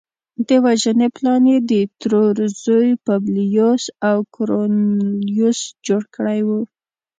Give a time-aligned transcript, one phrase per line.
[0.47, 3.83] د وژنې پلان یې د ترور زوی پبلیوس
[4.35, 6.49] کورنلیوس جوړ کړی و